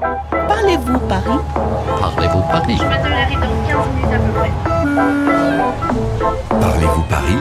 Parlez-vous 0.00 0.98
Paris? 1.00 1.38
Parlez-vous 2.00 2.40
Paris? 2.50 2.78
Je 2.78 2.84
dans 3.34 3.48
15 3.68 3.88
minutes 3.94 4.12
à 4.12 4.18
peu 4.18 4.32
près. 4.32 4.50
Parlez-vous 6.48 7.02
Paris? 7.02 7.36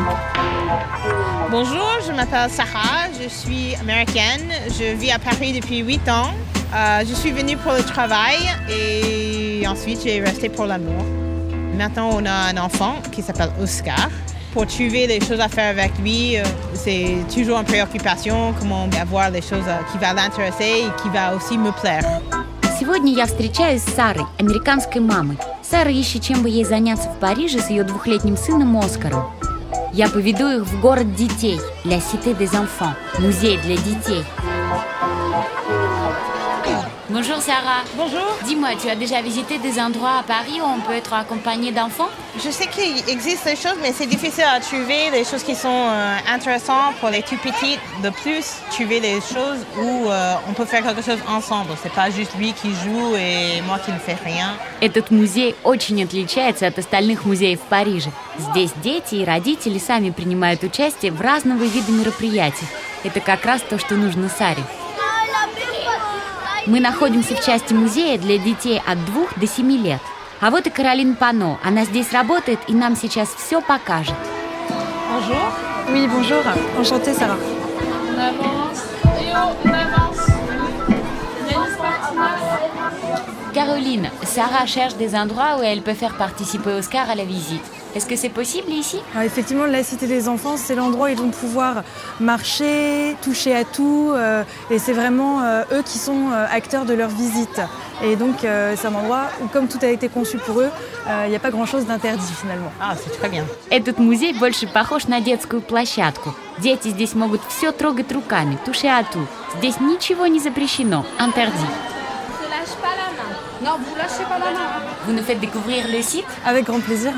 Bonjour, 1.49 1.89
je 2.05 2.11
m'appelle 2.11 2.49
Sarah, 2.49 3.07
je 3.21 3.29
suis 3.29 3.75
américaine, 3.79 4.51
je 4.67 4.93
vis 4.93 5.11
à 5.11 5.19
Paris 5.19 5.53
depuis 5.53 5.77
8 5.79 6.09
ans. 6.09 6.31
Euh, 6.75 7.03
je 7.07 7.13
suis 7.13 7.31
venue 7.31 7.55
pour 7.55 7.71
le 7.71 7.81
travail 7.81 8.37
et 8.69 9.65
ensuite 9.65 10.01
j'ai 10.03 10.19
resté 10.19 10.49
pour 10.49 10.65
l'amour. 10.65 11.01
Maintenant 11.77 12.09
on 12.11 12.25
a 12.25 12.49
un 12.49 12.57
enfant 12.57 12.95
qui 13.13 13.21
s'appelle 13.21 13.51
Oscar. 13.61 14.09
Pour 14.53 14.65
trouver 14.65 15.05
des 15.05 15.19
choses 15.19 15.39
à 15.39 15.47
faire 15.47 15.69
avec 15.77 15.91
lui, 15.99 16.37
euh, 16.37 16.43
c'est 16.73 17.17
toujours 17.31 17.59
une 17.59 17.65
préoccupation, 17.65 18.53
comment 18.59 18.87
avoir 18.99 19.31
des 19.31 19.41
choses 19.41 19.67
euh, 19.67 19.77
qui 19.91 19.97
vont 19.99 20.13
l'intéresser 20.15 20.85
et 20.85 21.01
qui 21.01 21.09
va 21.09 21.35
aussi 21.35 21.57
me 21.57 21.71
plaire. 21.71 22.03
Сегодня 22.79 23.13
я 23.13 23.25
встречаюсь 23.27 23.83
с 23.83 23.93
Сарой, 23.93 24.25
американской 24.39 25.01
мамой. 25.01 25.37
Сара 25.61 25.91
ищет, 25.91 26.23
чем 26.23 26.41
бы 26.41 26.49
ей 26.49 26.63
заняться 26.63 27.09
в 27.09 27.19
Париже 27.19 27.59
с 27.59 27.69
ее 27.69 27.83
двухлетним 27.83 28.37
сыном 28.37 28.75
Оскаром. 28.77 29.31
Я 29.93 30.09
поведу 30.09 30.47
их 30.47 30.63
в 30.63 30.81
город 30.81 31.13
детей, 31.13 31.59
La 31.83 31.99
Cité 31.99 32.33
des 32.33 32.51
Enfants, 32.55 32.95
музей 33.19 33.57
для 33.57 33.75
детей. 33.75 34.23
Bonjour 37.08 37.36
Sarah. 37.38 37.82
Bonjour. 37.96 38.26
Dis-moi, 38.44 38.70
tu 38.80 38.88
as 38.88 38.96
déjà 38.96 39.20
visité 39.22 39.58
des 39.58 39.78
endroits 39.80 40.18
à 40.20 40.22
Paris 40.22 40.60
où 40.60 40.64
on 40.64 40.80
peut 40.80 40.94
être 40.94 41.12
accompagné 41.12 41.72
d'enfants 41.72 42.08
Je 42.42 42.50
sais 42.50 42.66
qu'il 42.66 42.96
existe 43.08 43.44
des 43.44 43.56
choses, 43.56 43.78
mais 43.82 43.92
c'est 43.92 44.06
difficile 44.06 44.44
à 44.44 44.60
trouver 44.60 45.10
des 45.10 45.24
choses 45.24 45.42
qui 45.42 45.54
sont 45.54 45.68
euh, 45.68 46.16
intéressantes 46.28 46.94
pour 47.00 47.10
les 47.10 47.22
tout 47.22 47.36
petits. 47.36 47.78
De 48.02 48.10
plus, 48.10 48.56
trouver 48.70 49.00
des 49.00 49.20
choses 49.20 49.60
où 49.78 50.08
euh, 50.08 50.34
on 50.48 50.52
peut 50.52 50.64
faire 50.64 50.82
quelque 50.82 51.02
chose 51.02 51.20
ensemble. 51.28 51.70
C'est 51.82 51.92
pas 51.92 52.10
juste 52.10 52.34
lui 52.38 52.52
qui 52.52 52.70
joue 52.82 53.16
et 53.16 53.60
moi 53.62 53.78
qui 53.78 53.92
ne 53.92 53.98
fais 53.98 54.16
rien. 54.24 54.54
Этот 54.80 55.10
музей 55.10 55.54
очень 55.64 56.02
отличается 56.02 56.66
от 56.66 56.78
остальных 56.78 57.24
музеев 57.24 57.60
в 57.60 57.68
Париже. 57.68 58.10
Здесь 58.38 58.72
дети 58.82 59.16
и 59.16 59.24
родители 59.24 59.78
сами 59.78 60.10
принимают 60.10 60.62
участие 60.62 61.12
в 61.12 61.20
разного 61.20 61.64
вида 61.64 61.92
мероприятий. 61.92 62.66
Это 63.04 63.20
как 63.20 63.44
раз 63.44 63.60
то, 63.62 63.78
что 63.78 63.94
нужно 63.94 64.28
Саре. 64.28 64.64
Мы 66.69 66.79
находимся 66.79 67.35
в 67.35 67.43
части 67.43 67.73
музея 67.73 68.19
для 68.19 68.37
детей 68.37 68.79
от 68.85 69.03
2 69.05 69.23
до 69.37 69.47
7 69.47 69.71
лет. 69.71 69.99
А 70.39 70.51
вот 70.51 70.67
и 70.67 70.69
Каролин 70.69 71.15
Пано. 71.15 71.57
Она 71.63 71.83
здесь 71.83 72.13
работает 72.13 72.59
и 72.67 72.73
нам 72.73 72.95
сейчас 72.95 73.29
все 73.29 73.59
покажет. 73.59 74.13
Bonjour. 75.11 75.51
Oui, 75.89 76.07
bonjour. 76.07 76.43
Enchantée, 76.77 77.15
Sarah. 77.15 77.39
On 77.39 78.19
avance. 78.19 78.83
Et 79.19 79.33
on 79.33 79.73
avance. 79.73 80.29
Caroline, 83.51 84.11
Sarah 84.21 84.67
cherche 84.67 84.93
des 84.93 85.15
endroits 85.15 85.57
où 85.59 85.63
elle 85.63 85.81
peut 85.81 85.95
faire 85.95 86.15
participer 86.17 86.69
Oscar 86.73 87.09
à 87.09 87.15
la 87.15 87.25
visite. 87.25 87.65
Est-ce 87.94 88.06
que 88.06 88.16
c'est 88.16 88.28
possible 88.28 88.70
ici 88.72 88.98
Alors, 89.12 89.24
effectivement, 89.24 89.66
la 89.66 89.84
Cité 89.84 90.06
des 90.08 90.28
Enfants, 90.28 90.56
c'est 90.56 90.74
l'endroit 90.74 91.06
où 91.06 91.10
ils 91.10 91.16
vont 91.16 91.30
pouvoir 91.30 91.84
marcher, 92.20 93.16
toucher 93.22 93.54
à 93.54 93.64
tout. 93.64 94.10
euh, 94.14 94.42
et 94.70 94.78
c'est 94.80 94.92
vraiment 94.92 95.42
euh, 95.42 95.62
eux 95.72 95.82
qui 95.84 95.98
sont 95.98 96.22
euh, 96.32 96.46
acteurs 96.50 96.84
de 96.86 96.94
leur 96.94 97.08
visite. 97.08 97.60
Et 98.02 98.16
donc, 98.16 98.44
euh, 98.44 98.74
c'est 98.76 98.88
un 98.88 98.94
endroit 98.94 99.26
où, 99.40 99.46
comme 99.46 99.68
tout 99.68 99.78
a 99.82 99.86
été 99.86 100.08
conçu 100.08 100.38
pour 100.38 100.60
eux, 100.60 100.70
euh, 101.06 101.22
il 101.26 101.30
n'y 101.30 101.36
a 101.36 101.38
pas 101.38 101.50
grand-chose 101.52 101.86
d'interdit 101.86 102.32
finalement. 102.40 102.72
Ah, 102.80 102.94
c'est 103.00 103.16
très 103.18 103.28
bien. 103.28 103.44
Этот 103.70 103.98
музей 103.98 104.32
больше 104.32 104.66
похож 104.66 105.06
на 105.06 105.20
детскую 105.20 105.60
площадку. 105.62 106.34
Дети 106.58 106.88
здесь 106.88 107.14
могут 107.14 107.40
все 107.48 107.70
трогать 107.70 108.10
руками, 108.12 108.58
тушиату. 108.64 109.26
Здесь 109.58 109.78
ничего 109.80 110.26
не 110.26 110.40
запрещено, 110.40 111.04
интерди. 111.20 111.66
Ne 112.42 112.48
lâche 112.54 112.74
pas 112.82 112.94
la 113.00 113.08
main. 113.18 113.30
Non, 113.62 113.78
vous 113.78 113.94
lâchez 113.96 114.24
pas 114.28 114.38
la 114.38 114.50
main. 114.50 114.70
Vous 115.06 115.12
nous 115.12 115.22
faites 115.22 115.38
découvrir 115.40 115.86
le 115.88 116.02
site 116.02 116.26
Avec 116.44 116.64
grand 116.66 116.80
plaisir. 116.80 117.12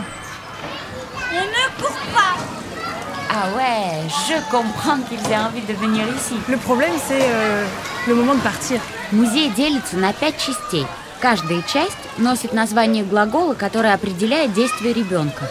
Ah 3.41 3.49
ouais, 3.56 4.09
je 4.28 4.34
comprends 4.50 4.99
qu'ils 5.09 5.21
aient 5.31 5.39
envie 5.39 5.61
de 5.62 5.72
venir 5.75 6.05
ici. 6.17 6.37
Le 6.49 6.56
problème, 6.56 6.93
c'est 7.06 7.22
euh, 7.22 7.67
le 8.09 8.15
moment 8.15 8.34
de 8.34 8.41
partir. 8.41 8.81
Музей 9.12 9.50
делится 9.50 9.97
на 9.97 10.12
пять 10.12 10.39
частей. 10.39 10.87
Каждая 11.21 11.62
часть 11.62 11.97
носит 12.19 12.53
название 12.53 13.05
глагола, 13.05 13.55
который 13.55 13.93
определяет 13.93 14.53
действие 14.53 14.93
ребенка. 14.93 15.49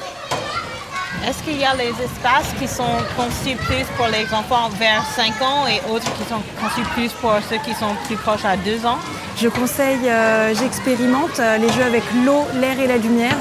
Est-ce 1.28 1.42
qu'il 1.44 1.60
y 1.60 1.66
a 1.66 1.74
les 1.76 1.90
espaces 1.90 2.54
qui 2.60 2.68
sont 2.68 2.98
conçus 3.18 3.56
plus 3.56 3.86
pour 3.98 4.08
les 4.08 4.32
enfants 4.32 4.70
vers 4.78 5.04
5 5.16 5.42
ans 5.42 5.66
et 5.66 5.82
autres 5.92 6.12
qui 6.18 6.24
sont 6.30 6.42
conçus 6.62 6.88
plus 6.94 7.12
pour 7.14 7.34
ceux 7.50 7.58
qui 7.58 7.74
sont 7.74 7.96
plus 8.06 8.16
proches 8.16 8.46
à 8.46 8.58
2 8.58 8.86
ans 8.86 9.00
Je 9.38 9.48
conseille, 9.48 10.08
euh, 10.08 10.54
j'expérimente 10.54 11.40
euh, 11.40 11.58
les 11.58 11.70
jeux 11.70 11.84
avec 11.84 12.04
l'eau, 12.26 12.46
l'air 12.62 12.80
et 12.80 12.88
la 12.88 12.98
lumière. 12.98 13.38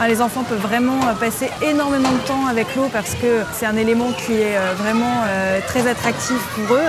Hein, 0.00 0.06
les 0.06 0.20
enfants 0.22 0.44
peuvent 0.44 0.60
vraiment 0.60 1.08
euh, 1.08 1.14
passer 1.14 1.50
énormément 1.60 2.12
de 2.12 2.18
temps 2.18 2.46
avec 2.46 2.76
l'eau 2.76 2.88
parce 2.92 3.14
que 3.14 3.42
c'est 3.52 3.66
un 3.66 3.76
élément 3.76 4.12
qui 4.12 4.34
est 4.34 4.56
euh, 4.56 4.74
vraiment 4.76 5.24
euh, 5.26 5.58
très 5.66 5.88
attractif 5.88 6.38
pour 6.54 6.76
eux. 6.76 6.88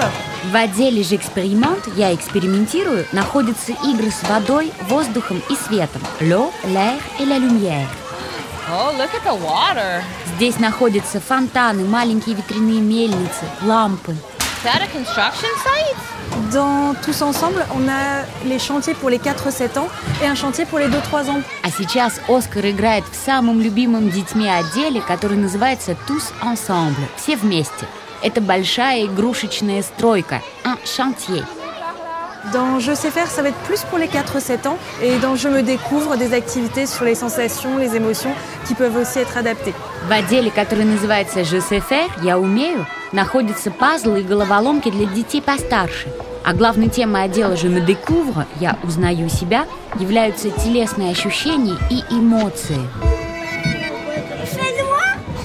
В 0.51 0.55
отделе 0.55 1.01
же 1.03 1.15
эксперимент 1.15 1.87
я 1.97 2.13
экспериментирую 2.13 3.05
находятся 3.11 3.71
игры 3.83 4.11
с 4.11 4.21
водой, 4.29 4.71
воздухом 4.87 5.41
и 5.49 5.55
светом. 5.55 6.03
L'eau, 6.21 6.51
l'air 6.65 6.99
et 7.19 7.25
la 7.25 7.39
lumière. 7.39 7.87
Oh, 8.71 8.91
look 8.95 9.09
at 9.15 9.23
the 9.23 9.33
water. 9.33 10.03
Здесь 10.35 10.59
находятся 10.59 11.19
фонтаны, 11.19 11.85
маленькие 11.85 12.35
ветряные 12.35 12.79
мельницы, 12.79 13.45
лампы. 13.63 14.15
Is 14.64 14.72
that 14.72 14.80
a 14.80 14.90
construction 14.90 15.50
site? 15.62 16.50
Dans 16.50 16.94
Tous 17.02 17.20
Ensemble, 17.20 17.66
on 17.74 17.86
a 17.86 18.24
les 18.46 18.58
chantiers 18.58 18.94
pour 18.94 19.10
les 19.10 19.18
4-7 19.18 19.78
ans 19.78 19.88
et 20.22 20.26
un 20.26 20.34
chantier 20.34 20.64
pour 20.64 20.78
les 20.78 20.88
2-3 20.88 21.28
ans. 21.28 21.42
А 21.62 21.70
сейчас 21.70 22.18
Оскар 22.30 22.64
играет 22.64 23.04
в 23.04 23.14
самом 23.14 23.60
любимом 23.60 24.08
детьми 24.08 24.48
отделе, 24.48 25.02
который 25.02 25.36
называется 25.36 25.94
«Tous 26.06 26.32
Ensemble»– 26.40 27.06
«Все 27.16 27.36
вместе». 27.36 27.86
Это 28.22 28.40
большая 28.40 29.04
игрушечная 29.04 29.82
стройка– 29.82 30.40
un 30.64 30.78
chantier. 30.86 31.44
Dans 32.53 32.79
Je 32.79 32.93
sais 32.93 33.11
faire, 33.11 33.27
ça 33.27 33.41
va 33.41 33.49
être 33.49 33.57
plus 33.65 33.81
pour 33.83 33.97
les 33.97 34.07
4-7 34.07 34.67
ans. 34.67 34.77
Et 35.01 35.17
dans 35.17 35.35
Je 35.35 35.49
me 35.49 35.61
découvre, 35.61 36.15
des 36.15 36.33
activités 36.33 36.85
sur 36.85 37.05
les 37.05 37.15
sensations, 37.15 37.77
les 37.77 37.95
émotions 37.95 38.31
qui 38.65 38.75
peuvent 38.75 38.95
aussi 38.95 39.19
être 39.19 39.37
adaptées. 39.37 39.73
В 40.07 40.11
отделе, 40.11 40.49
который 40.49 40.85
называется 40.85 41.43
«Je 41.43 41.59
sais 41.59 41.81
faire» – 41.81 42.23
«Я 42.23 42.39
умею», 42.39 42.85
находятся 43.11 43.71
пазлы 43.71 44.21
и 44.21 44.23
головоломки 44.23 44.89
для 44.89 45.05
детей 45.05 45.41
постарше. 45.41 46.07
А 46.45 46.53
главной 46.53 46.87
темой 46.87 47.23
отдела 47.23 47.55
«Je 47.57 47.67
me 47.67 47.81
découvre» – 47.81 48.59
«Я 48.59 48.77
узнаю 48.83 49.29
себя» 49.29 49.65
являются 49.99 50.49
телесные 50.49 51.11
ощущения 51.11 51.75
и 51.89 52.03
эмоции. 52.09 52.79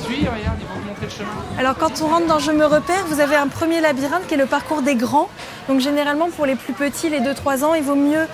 Suis, 0.05 0.29
regarde, 0.29 0.59
ils 0.61 0.69
vont 0.69 0.81
te 0.81 0.87
montrer 0.87 1.07
le 1.07 1.11
chemin. 1.11 1.31
Alors 1.59 1.77
quand 1.77 2.03
on 2.03 2.09
rentre 2.09 2.27
dans 2.27 2.39
Je 2.39 2.53
me 2.53 2.67
repère, 2.67 3.05
vous 3.09 3.21
avez 3.21 3.37
un 3.37 3.49
premier 3.49 3.81
labyrinthe 3.81 4.27
qui 4.27 4.35
est 4.35 4.39
le 4.39 4.47
parcours 4.47 4.83
des 4.83 4.95
grands. 4.95 5.29
Donc 5.69 5.81
généralement 5.81 6.29
pour 6.31 6.47
les 6.47 6.57
plus 6.57 6.73
petits, 6.73 7.09
les 7.09 7.21
2-3 7.21 7.65
ans, 7.65 7.75
il 7.75 7.83
vaut 7.83 7.95
mieux 7.95 8.27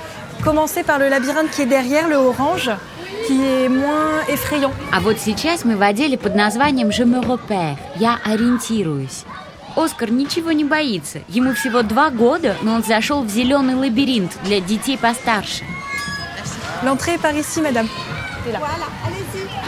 commencer 0.44 0.82
par 0.82 0.98
le 0.98 1.08
labyrinthe 1.08 1.50
qui 1.50 1.62
est 1.62 1.66
derrière, 1.66 2.08
le 2.08 2.16
orange, 2.16 2.70
qui 3.26 3.40
est 3.42 3.68
moins 3.68 4.22
effrayant. 4.28 4.72
А 4.92 5.00
вот 5.00 5.18
сейчас 5.18 5.64
мы 5.64 5.76
в 5.76 5.82
отделе 5.82 6.16
под 6.16 6.34
названием 6.34 6.90
«Je 6.90 7.04
me 7.04 7.20
repère» – 7.20 7.96
«Я 7.96 8.18
ориентируюсь». 8.24 9.24
Оскар 9.76 10.10
ничего 10.10 10.50
не 10.50 10.64
боится. 10.64 11.20
Ему 11.28 11.54
всего 11.54 11.82
два 11.82 12.10
года, 12.10 12.56
но 12.62 12.74
он 12.74 12.82
зашел 12.82 13.22
в 13.22 13.28
зеленый 13.28 13.74
лабиринт 13.74 14.32
для 14.42 14.60
детей 14.60 14.98
постарше. 14.98 15.64
L'entrée 16.82 17.14
est 17.14 17.20
par 17.20 17.34
ici, 17.34 17.60
madame. 17.60 17.88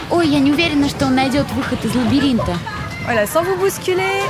Ой, 0.09 0.27
я 0.27 0.39
не 0.39 0.51
уверена, 0.51 0.89
что 0.89 1.05
он 1.05 1.15
найдет 1.15 1.49
выход 1.51 1.85
из 1.85 1.95
лабиринта. 1.95 2.57
Voilà, 3.05 3.25
sans 3.27 3.43
vous 3.43 3.55
bousculer. 3.57 4.23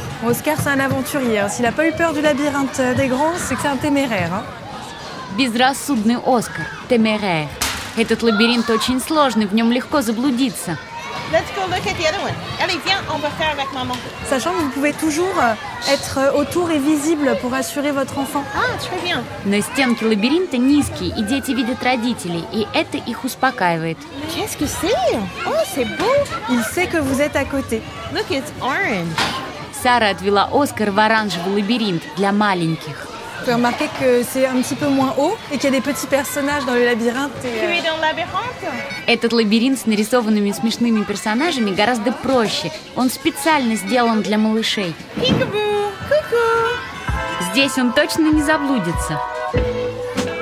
Oscar, 0.25 0.55
c'est 0.61 0.69
un 0.69 0.79
aventurier. 0.79 1.39
hein. 1.39 1.49
S'il 1.49 1.63
n'a 1.63 1.71
pas 1.71 1.87
eu 1.87 1.91
peur 1.91 2.13
du 2.13 2.21
labyrinthe 2.21 2.79
des 2.95 3.07
grands, 3.07 3.33
c'est 3.37 3.55
que 3.55 3.61
c'est 3.61 3.67
un 3.67 3.77
téméraire. 3.77 4.31
hein. 4.33 4.43
Безрассудный 5.37 6.17
Оскар, 6.25 6.65
темерер. 6.89 7.47
Этот 7.97 8.21
лабиринт 8.23 8.69
очень 8.69 8.99
сложный, 9.01 9.45
в 9.45 9.53
нем 9.53 9.71
легко 9.71 10.01
заблудиться. 10.01 10.77
Let's 11.31 11.47
go 11.55 11.61
look 11.69 11.85
at 11.87 11.95
the 11.97 12.05
other 12.09 12.21
one. 12.21 12.33
Allez, 12.61 12.77
viens, 12.85 12.99
on 13.13 13.17
va 13.19 13.29
faire 13.29 13.51
avec 13.51 13.71
maman. 13.73 13.95
Sachant 14.29 14.51
que 14.51 14.59
vous 14.63 14.69
pouvez 14.69 14.91
toujours 14.91 15.33
euh, 15.41 15.53
être 15.93 16.17
euh, 16.17 16.31
autour 16.33 16.69
et 16.71 16.77
visible 16.79 17.37
pour 17.41 17.53
assurer 17.53 17.91
votre 17.91 18.17
enfant. 18.17 18.43
Ah, 18.53 18.77
très 18.79 18.97
bien. 19.01 19.23
Но 19.45 19.61
стенки 19.61 20.03
лабиринта 20.03 20.57
низкие, 20.57 21.13
и 21.17 21.23
дети 21.23 21.51
видят 21.51 21.81
родителей, 21.83 22.43
и 22.51 22.67
это 22.73 22.97
их 22.97 23.23
успокаивает. 23.23 23.97
Qu'est-ce 24.35 24.57
que 24.57 24.65
c'est? 24.67 25.17
Oh, 25.47 25.51
c'est 25.73 25.85
beau. 25.85 26.13
Il 26.49 26.61
sait 26.63 26.87
que 26.87 26.97
vous 26.97 27.21
êtes 27.21 27.37
à 27.37 27.45
côté. 27.45 27.81
Look, 28.13 28.29
it's 28.29 28.51
orange. 28.61 29.07
Сара 29.82 30.10
отвела 30.10 30.48
Оскар 30.52 30.90
в 30.90 30.98
оранжевый 30.98 31.62
лабиринт 31.62 32.02
для 32.16 32.32
маленьких. 32.32 33.08
Pouvez 33.40 33.54
remarquer 33.54 33.88
que 34.00 34.24
c'est 34.24 34.46
un 34.46 34.60
petit 34.62 34.74
peu 34.74 34.88
moins 34.88 35.14
haut 35.18 35.36
et 35.52 35.58
qu'il 35.58 35.64
y 35.64 35.66
a 35.68 35.70
des 35.70 35.80
petits 35.80 36.06
personnages 36.06 36.64
dans 36.64 36.74
le 36.74 36.84
labyrinthe. 36.84 37.30
et, 37.44 37.60
Tu 37.60 37.66
euh? 37.66 38.70
Этот 39.06 39.32
лабиринт 39.32 39.78
с 39.78 39.86
нарисованными 39.86 40.50
смешными 40.52 41.04
персонажами 41.04 41.70
гораздо 41.70 42.12
проще. 42.12 42.72
Он 42.96 43.10
специально 43.10 43.76
сделан 43.76 44.22
для 44.22 44.38
малышей. 44.38 44.94
Здесь 47.52 47.78
он 47.78 47.92
точно 47.92 48.32
не 48.32 48.42
заблудится. 48.42 49.20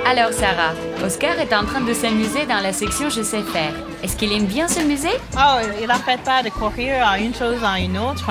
Alors 0.06 0.33
Sarah, 0.33 0.73
Oscar 1.06 1.39
est 1.39 1.53
en 1.53 1.63
train 1.65 1.81
de 1.81 1.94
s'amuser 1.94 2.45
dans 2.47 2.61
la 2.61 2.73
section 2.73 3.09
Je 3.09 3.21
sais 3.21 3.44
faire. 3.44 3.73
Est-ce 4.03 4.15
qu'il 4.17 4.31
aime 4.33 4.45
bien 4.45 4.67
ce 4.67 4.81
musée 4.81 5.15
Ah, 5.38 5.59
il 5.79 5.88
n'arrête 5.88 6.21
pas 6.23 6.41
de 6.41 6.50
courir 6.50 7.07
à 7.07 7.19
une 7.19 7.33
chose 7.35 7.59
à 7.63 7.79
une 7.79 7.97
autre, 7.97 8.25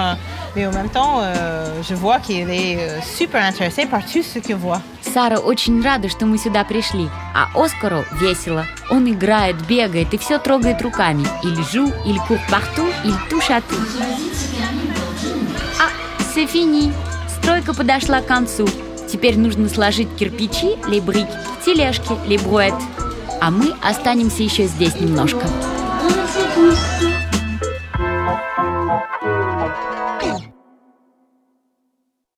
mais 0.56 0.66
en 0.66 0.72
même 0.72 0.88
temps, 0.88 1.20
euh, 1.20 1.82
je 1.88 1.94
vois 1.94 2.18
qu'il 2.18 2.50
est 2.50 2.78
euh, 2.78 3.00
super 3.02 3.44
intéressé 3.44 3.86
par 3.86 4.04
tout 4.04 4.22
ce 4.22 4.38
qu'il 4.40 4.56
voit. 4.56 4.80
Сара 5.02 5.38
очень 5.38 5.80
рада, 5.82 6.08
что 6.08 6.26
мы 6.26 6.36
сюда 6.36 6.64
пришли, 6.64 7.08
а 7.34 7.48
Оскару 7.54 8.04
весело. 8.20 8.66
Он 8.90 9.08
играет, 9.08 9.56
бегает 9.66 10.12
и 10.12 10.18
все 10.18 10.38
трогает 10.38 10.82
руками. 10.82 11.24
Il 11.44 11.54
joue, 11.62 11.92
il 12.04 12.18
court 12.26 12.44
partout, 12.50 12.88
il 13.04 13.14
touche 13.30 13.50
à 13.50 13.60
tout. 13.60 13.80
А, 15.80 15.88
c'est 16.34 16.46
fini. 16.46 16.92
Стройка 17.40 17.72
подошла 17.72 18.20
к 18.20 18.26
концу. 18.26 18.68
Теперь 19.13 19.37
нужно 19.37 19.69
сложить 19.69 20.07
кирпичи, 20.17 20.75
лебрик, 20.87 21.27
тележки 21.63 21.63
тележке, 21.63 22.17
лебруэт. 22.25 22.73
А 23.39 23.51
мы 23.51 23.75
останемся 23.83 24.41
еще 24.41 24.63
здесь 24.63 24.99
немножко. 24.99 25.45
Thank 29.63 29.97
you. 29.97 30.02